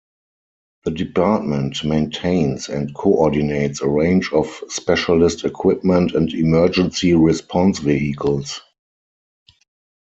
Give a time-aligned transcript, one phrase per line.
[0.83, 8.61] The Department maintains and coordinates a range of specialist equipment and emergency response vehicles.